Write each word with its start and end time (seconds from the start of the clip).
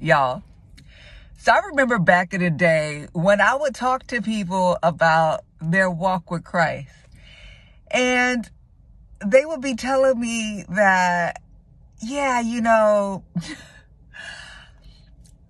y'all. 0.00 0.42
So 1.38 1.52
I 1.52 1.60
remember 1.68 1.98
back 1.98 2.34
in 2.34 2.40
the 2.40 2.50
day 2.50 3.06
when 3.12 3.40
I 3.40 3.54
would 3.54 3.74
talk 3.74 4.06
to 4.08 4.20
people 4.20 4.78
about 4.82 5.44
their 5.60 5.90
walk 5.90 6.30
with 6.30 6.44
Christ 6.44 6.90
and 7.90 8.48
they 9.24 9.44
would 9.44 9.60
be 9.60 9.74
telling 9.74 10.20
me 10.20 10.64
that, 10.68 11.42
yeah, 12.02 12.40
you 12.40 12.60
know, 12.60 13.24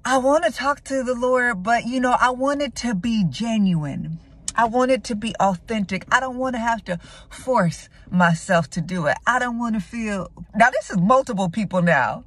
I 0.05 0.19
want 0.19 0.45
to 0.45 0.51
talk 0.51 0.85
to 0.85 1.03
the 1.03 1.15
Lord, 1.15 1.63
but 1.63 1.87
you 1.87 2.01
know, 2.01 2.17
I 2.19 2.31
want 2.31 2.63
it 2.63 2.75
to 2.77 2.95
be 2.95 3.25
genuine. 3.29 4.19
I 4.55 4.65
want 4.65 4.91
it 4.91 5.05
to 5.05 5.15
be 5.15 5.35
authentic. 5.39 6.05
I 6.11 6.19
don't 6.19 6.37
want 6.37 6.57
to 6.57 6.61
have 6.61 6.85
to 6.87 6.99
force 7.31 7.89
myself 8.11 8.69
to 8.71 8.81
do 8.81 9.07
it. 9.07 9.17
I 9.27 9.39
don't 9.39 9.59
want 9.59 9.75
to 9.75 9.81
feel, 9.81 10.31
now 10.55 10.71
this 10.71 10.91
is 10.91 10.99
multiple 10.99 11.49
people 11.49 11.83
now. 11.83 12.25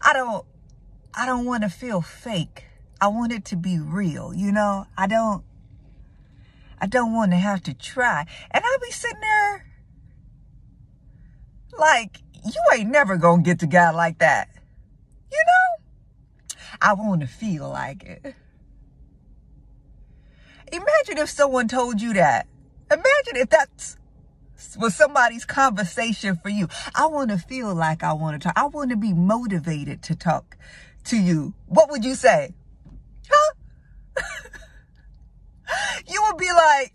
I 0.00 0.12
don't, 0.12 0.44
I 1.14 1.26
don't 1.26 1.44
want 1.44 1.62
to 1.62 1.68
feel 1.68 2.00
fake. 2.00 2.64
I 3.00 3.08
want 3.08 3.32
it 3.32 3.44
to 3.46 3.56
be 3.56 3.78
real, 3.78 4.34
you 4.34 4.52
know? 4.52 4.86
I 4.96 5.06
don't, 5.06 5.44
I 6.80 6.86
don't 6.86 7.14
want 7.14 7.32
to 7.32 7.36
have 7.36 7.62
to 7.64 7.74
try. 7.74 8.26
And 8.50 8.64
I'll 8.64 8.78
be 8.80 8.90
sitting 8.90 9.20
there 9.20 9.66
like, 11.78 12.22
you 12.44 12.60
ain't 12.74 12.90
never 12.90 13.16
gonna 13.16 13.42
get 13.42 13.60
to 13.60 13.66
God 13.66 13.94
like 13.94 14.18
that. 14.18 14.48
You 15.30 15.38
know? 15.46 16.56
I 16.80 16.94
want 16.94 17.20
to 17.20 17.26
feel 17.26 17.68
like 17.68 18.04
it. 18.04 18.34
Imagine 20.72 21.18
if 21.18 21.30
someone 21.30 21.68
told 21.68 22.00
you 22.00 22.14
that. 22.14 22.46
Imagine 22.90 23.36
if 23.36 23.48
that's 23.48 23.96
was 24.76 24.94
somebody's 24.94 25.44
conversation 25.44 26.36
for 26.36 26.48
you. 26.48 26.68
I 26.94 27.06
want 27.06 27.30
to 27.30 27.38
feel 27.38 27.74
like 27.74 28.02
I 28.02 28.12
want 28.12 28.40
to 28.40 28.48
talk. 28.48 28.58
I 28.58 28.66
want 28.66 28.90
to 28.90 28.96
be 28.96 29.12
motivated 29.12 30.02
to 30.04 30.16
talk 30.16 30.56
to 31.08 31.16
you. 31.16 31.54
What 31.66 31.90
would 31.90 32.04
you 32.04 32.14
say? 32.14 32.54
Huh? 33.28 33.54
you 36.08 36.22
would 36.26 36.38
be 36.38 36.50
like, 36.52 36.92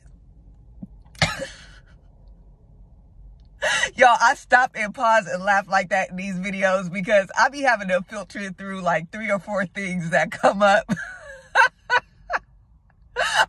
Y'all, 3.95 4.17
I 4.19 4.35
stop 4.35 4.71
and 4.75 4.93
pause 4.93 5.25
and 5.27 5.43
laugh 5.43 5.67
like 5.69 5.89
that 5.89 6.09
in 6.09 6.15
these 6.15 6.35
videos 6.35 6.91
because 6.91 7.27
I 7.39 7.49
be 7.49 7.61
having 7.61 7.87
to 7.89 8.01
filter 8.01 8.39
it 8.39 8.57
through 8.57 8.81
like 8.81 9.11
three 9.11 9.31
or 9.31 9.39
four 9.39 9.65
things 9.65 10.09
that 10.09 10.31
come 10.31 10.61
up. 10.61 10.91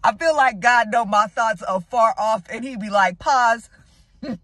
I 0.05 0.15
feel 0.17 0.37
like 0.37 0.61
God 0.61 0.92
know 0.92 1.05
my 1.05 1.27
thoughts 1.27 1.62
are 1.62 1.81
far 1.81 2.15
off 2.19 2.42
and 2.51 2.65
he 2.65 2.77
be 2.77 2.91
like, 2.91 3.19
pause. 3.19 3.69
he 4.23 4.37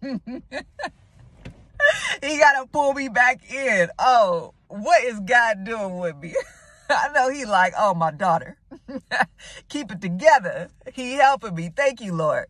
gotta 2.22 2.66
pull 2.72 2.94
me 2.94 3.08
back 3.08 3.48
in. 3.52 3.90
Oh, 3.98 4.54
what 4.70 5.02
is 5.04 5.20
God 5.20 5.64
doing 5.64 5.98
with 5.98 6.16
me? 6.16 6.34
I 6.90 7.08
know 7.12 7.28
he 7.30 7.44
like, 7.44 7.74
oh, 7.78 7.94
my 7.94 8.10
daughter. 8.10 8.56
Keep 9.68 9.92
it 9.92 10.00
together. 10.00 10.70
He 10.92 11.14
helping 11.14 11.54
me. 11.54 11.70
Thank 11.74 12.00
you, 12.00 12.14
Lord. 12.14 12.46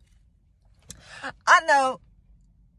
I 1.46 1.60
know 1.66 2.00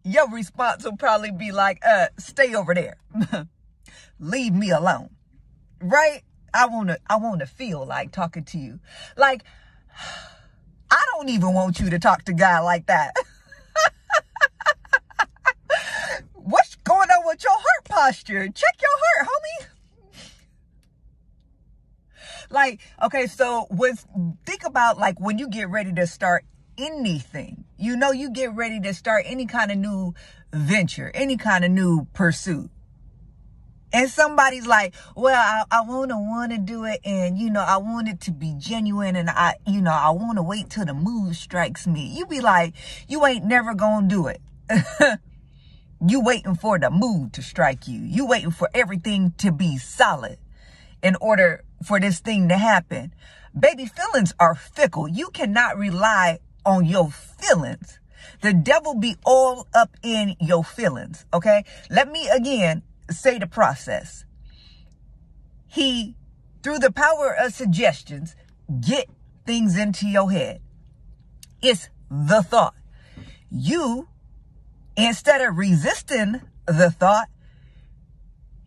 your 0.04 0.30
response 0.30 0.84
will 0.84 0.98
probably 0.98 1.32
be 1.32 1.52
like, 1.52 1.80
uh, 1.88 2.08
stay 2.18 2.56
over 2.56 2.74
there. 2.74 2.98
Leave 4.20 4.54
me 4.54 4.72
alone. 4.72 5.10
Right? 5.82 6.22
I 6.54 6.68
want 6.68 6.90
to 6.90 7.00
I 7.10 7.16
want 7.18 7.40
to 7.40 7.46
feel 7.46 7.86
like 7.86 8.12
talking 8.12 8.44
to 8.46 8.58
you. 8.58 8.80
Like 9.16 9.44
I 10.92 11.02
don't 11.16 11.30
even 11.30 11.54
want 11.54 11.80
you 11.80 11.90
to 11.90 12.00
talk 12.00 12.24
to 12.26 12.34
God 12.34 12.64
like 12.64 12.88
that. 12.88 13.14
What's 16.34 16.76
going 16.76 17.10
on 17.10 17.26
with 17.26 17.44
your 17.44 17.54
heart 17.54 17.86
posture? 17.86 18.48
Check 18.48 18.82
your 18.82 18.91
heart, 19.24 19.28
homie. 19.28 19.68
Like, 22.50 22.82
okay, 23.02 23.28
so 23.28 23.68
with 23.70 24.06
think 24.46 24.66
about 24.66 24.98
like 24.98 25.20
when 25.20 25.38
you 25.38 25.48
get 25.48 25.70
ready 25.70 25.94
to 25.94 26.06
start 26.06 26.44
anything. 26.78 27.66
You 27.78 27.96
know, 27.96 28.12
you 28.12 28.32
get 28.32 28.54
ready 28.54 28.80
to 28.82 28.94
start 28.94 29.24
any 29.28 29.46
kind 29.46 29.72
of 29.72 29.78
new 29.78 30.14
venture, 30.54 31.12
any 31.14 31.38
kind 31.38 31.64
of 31.64 31.72
new 31.72 32.08
pursuit. 32.14 32.70
And 33.94 34.10
somebody's 34.10 34.66
like, 34.66 34.96
well, 35.18 35.36
I, 35.36 35.80
I 35.80 35.82
want 35.82 36.12
to 36.12 36.18
want 36.18 36.54
to 36.54 36.58
do 36.58 36.86
it. 36.86 37.02
And, 37.04 37.38
you 37.38 37.50
know, 37.50 37.62
I 37.62 37.78
want 37.78 38.08
it 38.08 38.22
to 38.22 38.32
be 38.32 38.56
genuine. 38.58 39.18
And 39.18 39.30
I, 39.30 39.56
you 39.68 39.82
know, 39.82 39.92
I 39.92 40.12
want 40.12 40.38
to 40.38 40.44
wait 40.44 40.70
till 40.70 40.86
the 40.86 40.94
mood 40.94 41.36
strikes 41.36 41.86
me. 41.86 42.06
You 42.06 42.26
be 42.26 42.40
like, 42.40 42.74
you 43.10 43.26
ain't 43.26 43.44
never 43.44 43.74
going 43.74 44.08
to 44.08 44.16
do 44.16 44.28
it. 44.28 44.42
you 46.06 46.22
waiting 46.22 46.56
for 46.56 46.80
the 46.80 46.90
mood 46.90 47.34
to 47.34 47.42
strike 47.42 47.88
you. 47.88 48.00
You 48.00 48.26
waiting 48.26 48.52
for 48.52 48.70
everything 48.74 49.34
to 49.38 49.52
be 49.52 49.78
solid 49.78 50.38
in 51.04 51.16
order 51.22 51.64
for 51.86 52.00
this 52.00 52.20
thing 52.20 52.50
to 52.50 52.58
happen. 52.58 53.14
Baby, 53.58 53.86
feelings 53.86 54.34
are 54.40 54.56
fickle. 54.56 55.08
You 55.08 55.30
cannot 55.30 55.78
rely 55.78 56.40
on 56.66 56.86
your 56.86 57.12
feelings. 57.12 58.00
The 58.42 58.54
devil 58.54 58.96
be 58.96 59.18
all 59.26 59.68
up 59.74 59.96
in 60.02 60.36
your 60.40 60.64
feelings. 60.64 61.26
Okay. 61.34 61.66
Let 61.90 62.12
me 62.12 62.30
again 62.30 62.84
say 63.10 63.38
the 63.38 63.48
process. 63.48 64.26
He, 65.68 66.16
through 66.64 66.80
the 66.80 66.92
power 66.92 67.36
of 67.38 67.54
suggestions, 67.54 68.36
get 68.80 69.08
things 69.46 69.78
into 69.78 70.08
your 70.08 70.32
head. 70.32 70.62
It's 71.62 71.90
the 72.10 72.42
thought. 72.42 72.76
You, 73.50 74.08
instead 74.96 75.42
of 75.42 75.58
resisting 75.58 76.42
the 76.66 76.92
thought, 76.92 77.28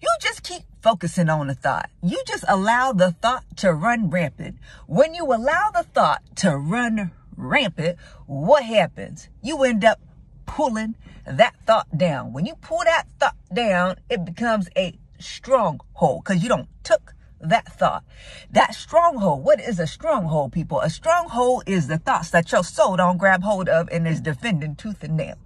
you 0.00 0.08
just 0.20 0.42
keep 0.42 0.62
focusing 0.82 1.30
on 1.30 1.46
the 1.46 1.54
thought. 1.54 1.88
You 2.02 2.22
just 2.26 2.44
allow 2.46 2.92
the 2.92 3.12
thought 3.12 3.44
to 3.56 3.72
run 3.72 4.10
rampant. 4.10 4.58
When 4.86 5.14
you 5.14 5.24
allow 5.24 5.70
the 5.72 5.84
thought 5.84 6.22
to 6.36 6.56
run 6.56 7.12
rampant, 7.36 7.98
what 8.26 8.64
happens? 8.64 9.28
You 9.42 9.62
end 9.64 9.84
up 9.84 10.00
pulling 10.44 10.94
that 11.26 11.54
thought 11.66 11.96
down. 11.96 12.32
When 12.32 12.44
you 12.44 12.54
pull 12.56 12.84
that 12.84 13.06
thought 13.18 13.36
down, 13.52 13.96
it 14.10 14.24
becomes 14.24 14.68
a 14.76 14.98
stronghold 15.18 16.24
because 16.24 16.42
you 16.42 16.48
don't 16.48 16.68
took 16.82 17.13
that 17.48 17.72
thought. 17.72 18.04
That 18.50 18.74
stronghold, 18.74 19.44
what 19.44 19.60
is 19.60 19.78
a 19.78 19.86
stronghold, 19.86 20.52
people? 20.52 20.80
A 20.80 20.90
stronghold 20.90 21.64
is 21.66 21.86
the 21.86 21.98
thoughts 21.98 22.30
that 22.30 22.50
your 22.52 22.64
soul 22.64 22.96
don't 22.96 23.18
grab 23.18 23.42
hold 23.42 23.68
of 23.68 23.88
and 23.90 24.06
is 24.08 24.20
defending 24.20 24.76
tooth 24.76 25.02
and 25.02 25.16
nail. 25.16 25.36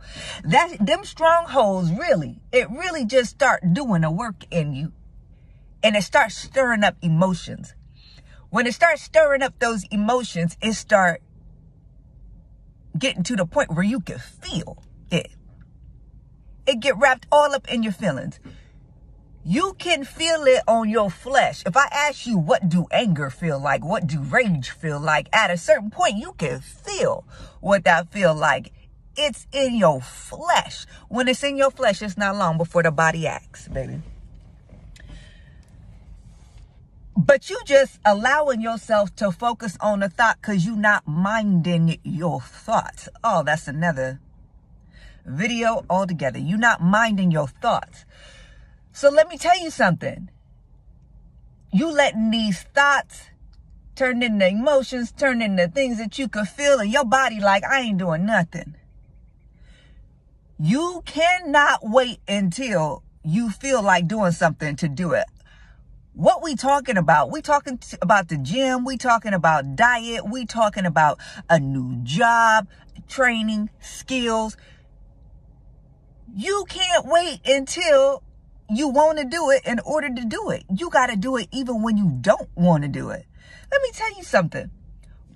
That 0.45 0.77
them 0.81 1.05
strongholds 1.05 1.91
really, 1.91 2.41
it 2.53 2.71
really 2.71 3.05
just 3.05 3.31
start 3.31 3.63
doing 3.73 4.05
a 4.05 4.11
work 4.11 4.45
in 4.51 4.73
you. 4.73 4.93
And 5.83 5.97
it 5.97 6.03
starts 6.03 6.37
stirring 6.37 6.85
up 6.85 6.97
emotions. 7.03 7.75
When 8.51 8.67
it 8.67 8.75
starts 8.75 9.03
stirring 9.03 9.43
up 9.43 9.59
those 9.59 9.85
emotions, 9.91 10.57
it 10.63 10.73
start 10.73 11.23
getting 12.99 13.23
to 13.25 13.37
the 13.37 13.47
point 13.47 13.75
where 13.75 13.85
you 13.85 14.01
can 14.01 14.19
feel 14.19 14.83
it. 15.11 15.31
It 16.67 16.81
get 16.81 16.99
wrapped 16.99 17.27
all 17.31 17.55
up 17.55 17.71
in 17.73 17.83
your 17.83 17.93
feelings. 17.93 18.41
You 19.51 19.73
can 19.79 20.05
feel 20.05 20.43
it 20.45 20.61
on 20.69 20.91
your 20.91 21.09
flesh. 21.09 21.63
If 21.65 21.75
I 21.75 21.87
ask 21.91 22.27
you, 22.27 22.37
what 22.37 22.69
do 22.69 22.85
anger 22.91 23.31
feel 23.31 23.59
like? 23.59 23.83
What 23.83 24.07
do 24.07 24.21
rage 24.21 24.69
feel 24.69 25.01
like? 25.01 25.27
At 25.33 25.51
a 25.51 25.57
certain 25.57 25.89
point, 25.89 26.19
you 26.19 26.35
can 26.37 26.61
feel 26.61 27.25
what 27.63 27.85
that 27.85 28.13
feel 28.13 28.35
like. 28.35 28.75
It's 29.17 29.47
in 29.51 29.75
your 29.75 30.03
flesh. 30.03 30.85
When 31.09 31.29
it's 31.29 31.43
in 31.43 31.57
your 31.57 31.71
flesh, 31.71 32.03
it's 32.03 32.19
not 32.19 32.37
long 32.37 32.59
before 32.59 32.83
the 32.83 32.91
body 32.91 33.27
acts, 33.27 33.69
baby. 33.69 34.03
But 37.17 37.49
you 37.49 37.59
just 37.65 38.01
allowing 38.05 38.61
yourself 38.61 39.17
to 39.17 39.33
focus 39.33 39.79
on 39.81 40.01
the 40.01 40.11
thought 40.11 40.37
because 40.43 40.67
you're 40.67 40.77
not 40.77 41.09
minding 41.09 41.99
your 42.03 42.43
thoughts. 42.43 43.09
Oh, 43.25 43.45
that's 43.45 43.67
another 43.67 44.21
video 45.25 45.87
altogether. 45.89 46.39
You're 46.39 46.59
not 46.59 46.83
minding 46.83 47.31
your 47.31 47.49
thoughts. 47.49 48.05
So 48.99 49.11
let 49.11 49.29
me 49.29 49.39
tell 49.39 49.57
you 49.57 49.71
something. 49.71 50.29
You 51.73 51.89
letting 51.89 52.33
these 52.33 52.65
thoughts 52.75 53.27
turn 53.95 54.25
into 54.25 54.49
emotions, 54.49 55.13
turn 55.13 55.41
into 55.41 55.69
things 55.69 55.99
that 55.99 56.19
you 56.19 56.27
could 56.27 56.49
feel 56.49 56.81
in 56.81 56.91
your 56.91 57.05
body 57.05 57.39
like 57.39 57.63
I 57.63 57.83
ain't 57.83 57.99
doing 57.99 58.27
nothing. 58.27 58.75
You 60.59 61.05
cannot 61.07 61.79
wait 61.85 62.19
until 62.27 63.05
you 63.23 63.51
feel 63.51 63.85
like 63.85 64.09
doing 64.09 64.33
something 64.33 64.75
to 64.75 64.89
do 64.89 65.13
it 65.13 65.27
what 66.15 66.43
we 66.43 66.57
talking 66.57 66.97
about? 66.97 67.31
We 67.31 67.43
talking 67.43 67.79
about 68.03 68.27
the 68.27 68.39
gym. 68.39 68.85
We 68.85 68.97
talking 68.97 69.33
about 69.33 69.77
diet. 69.77 70.29
We 70.29 70.47
talking 70.47 70.85
about 70.85 71.21
a 71.49 71.61
new 71.61 72.01
job, 72.03 72.67
training, 73.07 73.71
skills. 73.79 74.57
You 76.35 76.65
can't 76.69 77.07
wait 77.07 77.39
until 77.47 78.25
you 78.71 78.89
want 78.89 79.19
to 79.19 79.25
do 79.25 79.51
it 79.51 79.63
in 79.65 79.81
order 79.81 80.09
to 80.09 80.25
do 80.25 80.51
it. 80.51 80.65
You 80.75 80.91
got 80.91 81.07
to 81.07 81.17
do 81.17 81.37
it 81.37 81.49
even 81.53 81.83
when 81.83 81.97
you 81.97 82.11
don't 82.21 82.49
want 82.55 82.83
to 82.83 82.89
do 82.89 83.11
it. 83.11 83.25
Let 83.71 83.83
me 83.83 83.91
tell 83.93 84.15
you 84.15 84.23
something. 84.23 84.71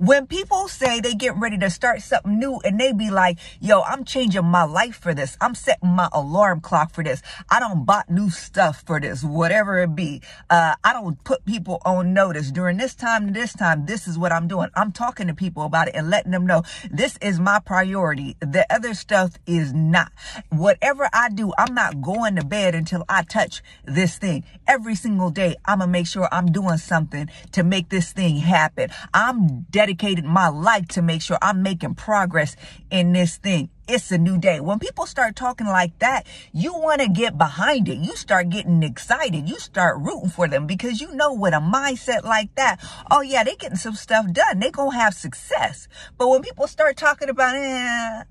When 0.03 0.27
people 0.27 0.67
say 0.67 0.99
they 0.99 1.15
get 1.15 1.37
ready 1.37 1.57
to 1.59 1.71
start 1.71 2.03
something 2.03 2.37
new 2.37 2.59
and 2.65 2.81
they 2.81 2.93
be 2.93 3.09
like, 3.09 3.39
yo, 3.61 3.83
I'm 3.83 4.05
changing 4.05 4.45
my 4.45 4.65
life 4.65 4.97
for 4.97 5.15
this. 5.15 5.37
I'm 5.41 5.55
setting 5.55 5.91
my 5.91 6.09
alarm 6.13 6.61
clock 6.61 6.93
for 6.93 7.05
this. 7.05 7.23
I 7.49 7.61
don't 7.61 7.85
bought 7.85 8.11
new 8.11 8.29
stuff 8.29 8.83
for 8.85 8.99
this, 8.99 9.23
whatever 9.23 9.79
it 9.79 9.95
be. 9.95 10.21
Uh, 10.51 10.75
I 10.83 10.93
don't 10.93 11.23
put 11.23 11.45
people 11.45 11.81
on 11.85 12.15
notice 12.15 12.51
during 12.51 12.79
this 12.79 12.97
time 12.97 13.33
this 13.33 13.53
time. 13.53 13.87
This 13.87 14.09
is 14.09 14.19
what 14.19 14.33
I'm 14.33 14.49
doing. 14.49 14.71
I'm 14.75 14.91
talking 14.91 15.29
to 15.29 15.35
people 15.35 15.63
about 15.63 15.87
it 15.87 15.95
and 15.95 16.11
letting 16.11 16.33
them 16.33 16.47
know 16.47 16.65
this 16.91 17.17
is 17.19 17.39
my 17.39 17.61
priority. 17.61 18.37
The 18.41 18.67
other 18.75 18.95
stuff 18.95 19.39
is 19.47 19.73
not. 19.73 20.11
Whatever 20.49 21.09
I 21.13 21.29
do, 21.29 21.53
I'm 21.57 21.75
not 21.77 22.03
going 22.03 22.35
to 22.35 22.45
bed 22.45 22.75
until 22.75 23.05
I 23.09 23.23
touch 23.23 23.63
this 23.85 24.19
thing. 24.19 24.43
Every 24.67 24.97
single 24.97 25.31
day, 25.31 25.55
I'm 25.65 25.79
going 25.79 25.91
to 25.91 25.93
make 25.93 26.09
sure 26.09 26.29
I'm 26.33 26.47
doing 26.47 26.79
something 26.79 27.31
to 27.53 27.63
make 27.63 27.89
this 27.89 28.11
thing 28.13 28.39
happen. 28.39 28.91
I'm 29.15 29.61
dedicated 29.71 29.92
dedicated 29.93 30.25
my 30.25 30.49
life 30.49 30.89
to 30.89 31.03
make 31.03 31.21
sure 31.23 31.39
I'm 31.43 31.63
making 31.63 31.95
progress 31.95 32.57
in 32.91 33.13
this 33.13 33.37
thing. 33.37 33.69
It's 33.87 34.11
a 34.11 34.19
new 34.19 34.39
day. 34.39 34.61
When 34.61 34.79
people 34.79 35.07
start 35.07 35.37
talking 35.37 35.67
like 35.67 35.99
that, 35.99 36.27
you 36.53 36.73
want 36.73 37.03
to 37.03 37.09
get 37.09 37.37
behind 37.37 37.89
it. 37.89 37.99
You 37.99 38.17
start 38.17 38.49
getting 38.49 38.83
excited. 38.83 39.49
You 39.49 39.59
start 39.59 39.99
rooting 40.01 40.31
for 40.31 40.49
them 40.49 40.67
because 40.67 41.01
you 41.01 41.15
know 41.15 41.35
with 41.35 41.53
a 41.53 41.59
mindset 41.59 42.25
like 42.25 42.55
that, 42.55 42.81
oh 43.11 43.21
yeah, 43.21 43.45
they 43.45 43.55
getting 43.57 43.77
some 43.77 43.95
stuff 43.95 44.33
done. 44.33 44.61
They 44.61 44.71
gonna 44.71 44.97
have 44.97 45.15
success. 45.15 45.89
But 46.17 46.29
when 46.29 46.43
people 46.43 46.67
start 46.67 46.97
talking 46.97 47.29
about, 47.29 47.55
eh, 47.55 48.23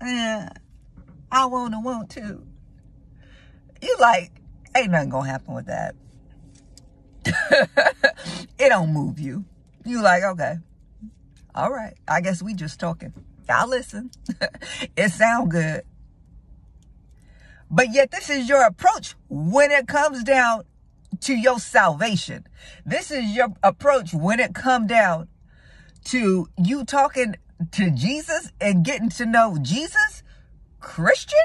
eh, 0.00 0.48
I 1.30 1.46
wanna 1.46 1.80
want 1.80 2.10
to, 2.10 2.42
you 3.80 3.96
like, 4.00 4.32
ain't 4.76 4.90
nothing 4.90 5.10
gonna 5.10 5.30
happen 5.30 5.54
with 5.54 5.66
that. 5.66 5.94
it 8.58 8.68
don't 8.70 8.92
move 8.92 9.20
you. 9.20 9.44
You 9.84 10.02
like, 10.02 10.22
okay, 10.22 10.56
all 11.54 11.70
right. 11.70 11.94
I 12.08 12.20
guess 12.20 12.42
we 12.42 12.54
just 12.54 12.80
talking. 12.80 13.12
Y'all 13.48 13.68
listen. 13.68 14.10
it 14.96 15.10
sound 15.10 15.50
good. 15.50 15.82
But 17.70 17.92
yet 17.92 18.10
this 18.10 18.30
is 18.30 18.48
your 18.48 18.64
approach 18.64 19.14
when 19.28 19.70
it 19.70 19.86
comes 19.86 20.24
down 20.24 20.64
to 21.20 21.34
your 21.34 21.58
salvation. 21.58 22.46
This 22.84 23.10
is 23.10 23.24
your 23.34 23.48
approach 23.62 24.12
when 24.12 24.40
it 24.40 24.54
come 24.54 24.86
down 24.86 25.28
to 26.04 26.48
you 26.56 26.84
talking 26.84 27.36
to 27.72 27.90
Jesus 27.90 28.50
and 28.60 28.84
getting 28.84 29.10
to 29.10 29.26
know 29.26 29.58
Jesus. 29.60 30.22
Christian? 30.80 31.38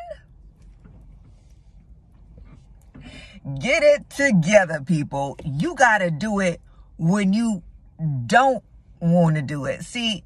Get 3.60 3.84
it 3.84 4.10
together, 4.10 4.82
people. 4.82 5.38
You 5.46 5.76
got 5.76 6.00
to 6.00 6.10
do 6.10 6.40
it 6.40 6.62
when 6.98 7.34
you 7.34 7.62
don't 8.26 8.64
want 9.00 9.36
to 9.36 9.42
do 9.42 9.66
it. 9.66 9.84
See, 9.84 10.24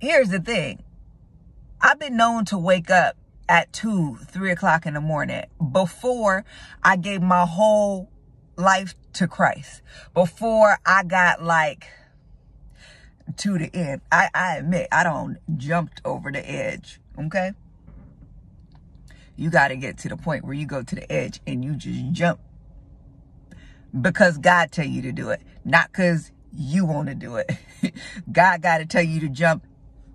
here's 0.00 0.28
the 0.28 0.40
thing. 0.40 0.82
I've 1.80 1.98
been 1.98 2.16
known 2.16 2.44
to 2.46 2.58
wake 2.58 2.90
up 2.90 3.16
at 3.48 3.72
two, 3.72 4.16
three 4.28 4.50
o'clock 4.50 4.86
in 4.86 4.94
the 4.94 5.00
morning 5.00 5.44
before 5.72 6.44
I 6.82 6.96
gave 6.96 7.22
my 7.22 7.44
whole 7.44 8.08
life 8.56 8.94
to 9.14 9.26
Christ. 9.26 9.82
Before 10.14 10.78
I 10.86 11.02
got 11.02 11.42
like 11.42 11.86
to 13.38 13.58
the 13.58 13.74
end. 13.74 14.00
I, 14.10 14.28
I 14.34 14.56
admit 14.56 14.88
I 14.92 15.04
don't 15.04 15.38
jumped 15.56 16.00
over 16.04 16.30
the 16.30 16.48
edge. 16.48 17.00
Okay. 17.18 17.52
You 19.36 19.50
got 19.50 19.68
to 19.68 19.76
get 19.76 19.98
to 19.98 20.08
the 20.08 20.16
point 20.16 20.44
where 20.44 20.54
you 20.54 20.66
go 20.66 20.82
to 20.82 20.94
the 20.94 21.10
edge 21.10 21.40
and 21.46 21.64
you 21.64 21.74
just 21.74 22.12
jump 22.12 22.40
because 23.98 24.38
God 24.38 24.72
tell 24.72 24.86
you 24.86 25.02
to 25.02 25.12
do 25.12 25.30
it. 25.30 25.40
Not 25.64 25.88
because 25.88 26.31
you 26.54 26.84
want 26.84 27.08
to 27.08 27.14
do 27.14 27.36
it. 27.36 27.50
God 28.32 28.62
got 28.62 28.78
to 28.78 28.86
tell 28.86 29.02
you 29.02 29.20
to 29.20 29.28
jump 29.28 29.66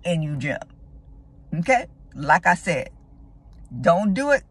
and 0.04 0.22
you 0.22 0.36
jump. 0.36 0.64
Okay? 1.54 1.86
Like 2.14 2.46
I 2.46 2.54
said, 2.54 2.90
don't 3.80 4.14
do 4.14 4.30
it 4.30 4.42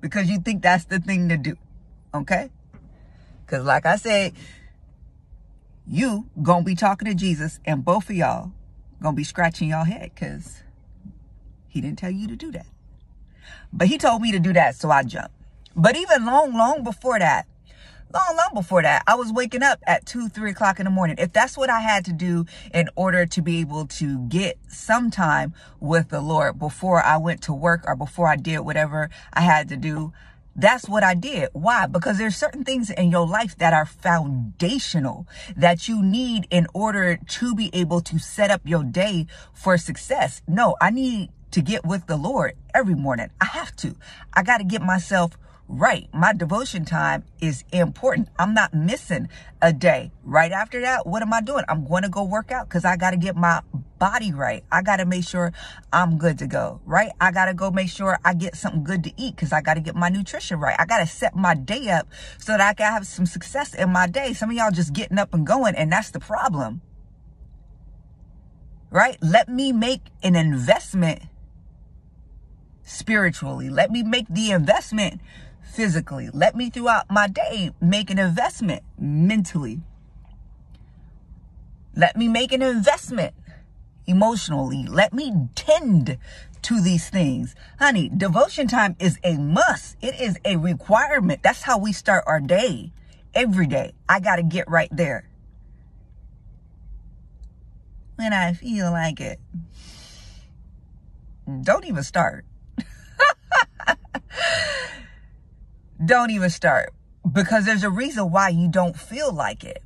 because 0.00 0.28
you 0.28 0.38
think 0.38 0.62
that's 0.62 0.84
the 0.84 0.98
thing 0.98 1.28
to 1.28 1.36
do. 1.36 1.56
Okay? 2.14 2.50
Because 3.44 3.64
like 3.64 3.86
I 3.86 3.96
said, 3.96 4.32
you 5.86 6.28
to 6.42 6.62
be 6.64 6.74
talking 6.74 7.06
to 7.06 7.14
Jesus 7.14 7.60
and 7.64 7.84
both 7.84 8.08
of 8.08 8.16
y'all 8.16 8.52
to 9.02 9.12
be 9.12 9.24
scratching 9.24 9.68
your 9.68 9.84
head 9.84 10.12
because 10.14 10.62
he 11.68 11.80
didn't 11.80 11.98
tell 11.98 12.10
you 12.10 12.26
to 12.28 12.36
do 12.36 12.50
that. 12.52 12.66
But 13.72 13.88
he 13.88 13.98
told 13.98 14.22
me 14.22 14.32
to 14.32 14.38
do 14.38 14.52
that, 14.52 14.76
so 14.76 14.90
I 14.90 15.02
jumped. 15.02 15.34
But 15.76 15.96
even 15.96 16.24
long, 16.24 16.56
long 16.56 16.84
before 16.84 17.18
that, 17.18 17.46
long, 18.14 18.36
long 18.36 18.50
before 18.54 18.82
that, 18.82 19.02
I 19.06 19.16
was 19.16 19.32
waking 19.32 19.62
up 19.62 19.80
at 19.86 20.06
two, 20.06 20.28
three 20.28 20.52
o'clock 20.52 20.78
in 20.78 20.84
the 20.84 20.90
morning. 20.90 21.16
If 21.18 21.32
that's 21.32 21.58
what 21.58 21.68
I 21.68 21.80
had 21.80 22.04
to 22.06 22.12
do 22.12 22.46
in 22.72 22.88
order 22.94 23.26
to 23.26 23.42
be 23.42 23.60
able 23.60 23.86
to 23.86 24.20
get 24.28 24.58
some 24.68 25.10
time 25.10 25.52
with 25.80 26.10
the 26.10 26.20
Lord 26.20 26.58
before 26.58 27.02
I 27.02 27.16
went 27.16 27.42
to 27.42 27.52
work 27.52 27.82
or 27.86 27.96
before 27.96 28.28
I 28.28 28.36
did 28.36 28.60
whatever 28.60 29.10
I 29.32 29.40
had 29.40 29.68
to 29.70 29.76
do, 29.76 30.12
that's 30.56 30.88
what 30.88 31.02
I 31.02 31.14
did. 31.14 31.48
Why? 31.52 31.86
Because 31.86 32.16
there's 32.16 32.36
certain 32.36 32.62
things 32.62 32.88
in 32.88 33.10
your 33.10 33.26
life 33.26 33.58
that 33.58 33.72
are 33.72 33.84
foundational 33.84 35.26
that 35.56 35.88
you 35.88 36.00
need 36.00 36.46
in 36.48 36.68
order 36.72 37.16
to 37.16 37.54
be 37.56 37.70
able 37.74 38.00
to 38.02 38.20
set 38.20 38.52
up 38.52 38.60
your 38.64 38.84
day 38.84 39.26
for 39.52 39.76
success. 39.76 40.42
No, 40.46 40.76
I 40.80 40.90
need 40.90 41.30
to 41.50 41.60
get 41.60 41.84
with 41.84 42.06
the 42.06 42.16
Lord 42.16 42.54
every 42.72 42.94
morning. 42.94 43.30
I 43.40 43.46
have 43.46 43.74
to. 43.76 43.96
I 44.32 44.44
got 44.44 44.58
to 44.58 44.64
get 44.64 44.82
myself 44.82 45.36
right. 45.68 46.08
My 46.12 46.32
devotion 46.32 46.84
time 46.84 47.24
is 47.40 47.64
important. 47.72 48.28
I'm 48.38 48.54
not 48.54 48.74
missing 48.74 49.28
a 49.62 49.72
day. 49.72 50.12
Right 50.22 50.52
after 50.52 50.80
that, 50.82 51.06
what 51.06 51.22
am 51.22 51.32
I 51.32 51.40
doing? 51.40 51.64
I'm 51.68 51.86
going 51.86 52.02
to 52.02 52.08
go 52.08 52.24
work 52.24 52.50
out 52.50 52.68
because 52.68 52.84
I 52.84 52.96
got 52.96 53.10
to 53.10 53.16
get 53.16 53.36
my 53.36 53.62
body 53.98 54.32
right. 54.32 54.64
I 54.70 54.82
got 54.82 54.96
to 54.96 55.06
make 55.06 55.24
sure 55.24 55.52
I'm 55.92 56.18
good 56.18 56.38
to 56.40 56.46
go, 56.46 56.80
right? 56.84 57.10
I 57.20 57.30
got 57.30 57.46
to 57.46 57.54
go 57.54 57.70
make 57.70 57.88
sure 57.88 58.18
I 58.24 58.34
get 58.34 58.56
something 58.56 58.84
good 58.84 59.04
to 59.04 59.12
eat 59.16 59.36
because 59.36 59.52
I 59.52 59.62
got 59.62 59.74
to 59.74 59.80
get 59.80 59.94
my 59.94 60.08
nutrition 60.08 60.60
right. 60.60 60.76
I 60.78 60.84
got 60.84 60.98
to 60.98 61.06
set 61.06 61.34
my 61.34 61.54
day 61.54 61.88
up 61.88 62.08
so 62.38 62.52
that 62.52 62.60
I 62.60 62.74
can 62.74 62.92
have 62.92 63.06
some 63.06 63.26
success 63.26 63.74
in 63.74 63.90
my 63.90 64.06
day. 64.06 64.32
Some 64.32 64.50
of 64.50 64.56
y'all 64.56 64.70
just 64.70 64.92
getting 64.92 65.18
up 65.18 65.32
and 65.32 65.46
going, 65.46 65.74
and 65.74 65.90
that's 65.90 66.10
the 66.10 66.20
problem. 66.20 66.82
Right? 68.90 69.16
Let 69.20 69.48
me 69.48 69.72
make 69.72 70.02
an 70.22 70.36
investment 70.36 71.22
spiritually. 72.84 73.70
Let 73.70 73.90
me 73.90 74.02
make 74.02 74.28
the 74.28 74.50
investment 74.50 75.20
physically. 75.64 76.30
Let 76.32 76.54
me 76.54 76.70
throughout 76.70 77.10
my 77.10 77.26
day 77.26 77.70
make 77.80 78.10
an 78.10 78.18
investment 78.18 78.82
mentally. 78.98 79.80
Let 81.96 82.16
me 82.16 82.28
make 82.28 82.52
an 82.52 82.62
investment 82.62 83.34
emotionally. 84.06 84.86
Let 84.86 85.12
me 85.12 85.48
tend 85.54 86.18
to 86.62 86.80
these 86.80 87.10
things. 87.10 87.54
Honey, 87.78 88.08
devotion 88.08 88.66
time 88.66 88.96
is 88.98 89.18
a 89.22 89.36
must. 89.36 89.96
It 90.00 90.20
is 90.20 90.38
a 90.44 90.56
requirement. 90.56 91.42
That's 91.42 91.62
how 91.62 91.78
we 91.78 91.92
start 91.92 92.24
our 92.26 92.40
day 92.40 92.92
every 93.34 93.66
day. 93.66 93.92
I 94.08 94.20
got 94.20 94.36
to 94.36 94.42
get 94.42 94.68
right 94.68 94.88
there. 94.90 95.28
When 98.16 98.32
I 98.32 98.52
feel 98.52 98.90
like 98.90 99.20
it. 99.20 99.40
Don't 101.62 101.84
even 101.84 102.02
start. 102.02 102.44
Don't 106.04 106.30
even 106.30 106.50
start 106.50 106.92
because 107.30 107.64
there's 107.64 107.84
a 107.84 107.90
reason 107.90 108.30
why 108.30 108.48
you 108.48 108.68
don't 108.68 108.96
feel 108.96 109.32
like 109.32 109.64
it. 109.64 109.82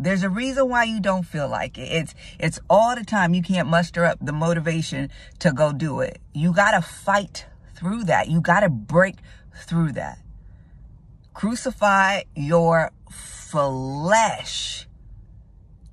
There's 0.00 0.22
a 0.22 0.30
reason 0.30 0.68
why 0.68 0.84
you 0.84 1.00
don't 1.00 1.24
feel 1.24 1.48
like 1.48 1.76
it. 1.76 1.90
It's 1.90 2.14
it's 2.38 2.60
all 2.70 2.94
the 2.94 3.04
time 3.04 3.34
you 3.34 3.42
can't 3.42 3.68
muster 3.68 4.04
up 4.04 4.18
the 4.20 4.32
motivation 4.32 5.10
to 5.40 5.52
go 5.52 5.72
do 5.72 6.00
it. 6.00 6.20
You 6.32 6.52
got 6.52 6.70
to 6.70 6.82
fight 6.82 7.46
through 7.74 8.04
that. 8.04 8.28
You 8.28 8.40
got 8.40 8.60
to 8.60 8.68
break 8.68 9.16
through 9.66 9.92
that. 9.92 10.18
Crucify 11.34 12.22
your 12.36 12.92
flesh. 13.10 14.86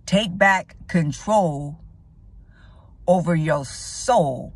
Take 0.05 0.37
back 0.37 0.75
control 0.87 1.79
over 3.07 3.35
your 3.35 3.65
soul 3.65 4.53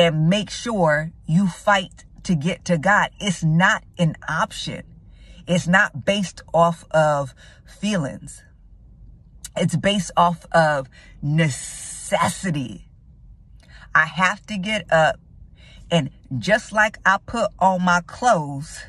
and 0.00 0.30
make 0.30 0.48
sure 0.48 1.12
you 1.26 1.46
fight 1.46 2.06
to 2.22 2.34
get 2.34 2.64
to 2.64 2.78
God. 2.78 3.10
It's 3.20 3.44
not 3.44 3.84
an 3.98 4.16
option. 4.26 4.82
It's 5.46 5.68
not 5.68 6.06
based 6.06 6.40
off 6.54 6.86
of 6.90 7.34
feelings. 7.66 8.42
It's 9.54 9.76
based 9.76 10.10
off 10.16 10.46
of 10.52 10.88
necessity. 11.20 12.88
I 13.94 14.06
have 14.06 14.46
to 14.46 14.56
get 14.56 14.90
up 14.90 15.20
and 15.90 16.08
just 16.38 16.72
like 16.72 16.96
I 17.04 17.18
put 17.26 17.50
on 17.58 17.82
my 17.82 18.00
clothes, 18.00 18.80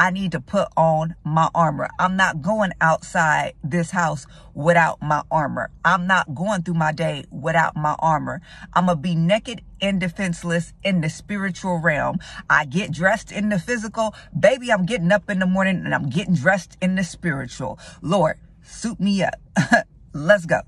I 0.00 0.08
need 0.10 0.32
to 0.32 0.40
put 0.40 0.68
on 0.78 1.14
my 1.24 1.50
armor. 1.54 1.90
I'm 1.98 2.16
not 2.16 2.40
going 2.40 2.72
outside 2.80 3.52
this 3.62 3.90
house 3.90 4.26
without 4.54 5.02
my 5.02 5.22
armor. 5.30 5.68
I'm 5.84 6.06
not 6.06 6.34
going 6.34 6.62
through 6.62 6.74
my 6.74 6.90
day 6.90 7.24
without 7.30 7.76
my 7.76 7.96
armor. 7.98 8.40
I'm 8.72 8.86
going 8.86 8.96
to 8.96 9.02
be 9.02 9.14
naked 9.14 9.60
and 9.82 10.00
defenseless 10.00 10.72
in 10.82 11.02
the 11.02 11.10
spiritual 11.10 11.80
realm. 11.80 12.18
I 12.48 12.64
get 12.64 12.92
dressed 12.92 13.30
in 13.30 13.50
the 13.50 13.58
physical. 13.58 14.14
Baby, 14.38 14.72
I'm 14.72 14.86
getting 14.86 15.12
up 15.12 15.28
in 15.28 15.38
the 15.38 15.44
morning 15.44 15.82
and 15.84 15.94
I'm 15.94 16.08
getting 16.08 16.32
dressed 16.32 16.78
in 16.80 16.94
the 16.94 17.04
spiritual. 17.04 17.78
Lord, 18.00 18.38
suit 18.62 19.00
me 19.00 19.22
up. 19.22 19.34
Let's 20.14 20.46
go. 20.46 20.62